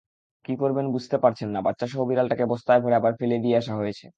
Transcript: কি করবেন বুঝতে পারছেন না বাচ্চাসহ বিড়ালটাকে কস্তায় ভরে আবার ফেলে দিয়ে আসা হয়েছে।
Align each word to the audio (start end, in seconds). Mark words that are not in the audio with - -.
কি 0.45 0.53
করবেন 0.57 0.85
বুঝতে 0.93 1.17
পারছেন 1.23 1.49
না 1.53 1.59
বাচ্চাসহ 1.67 1.99
বিড়ালটাকে 2.09 2.45
কস্তায় 2.51 2.81
ভরে 2.83 2.95
আবার 2.97 3.13
ফেলে 3.19 3.37
দিয়ে 3.43 3.55
আসা 3.57 3.73
হয়েছে। 3.75 4.05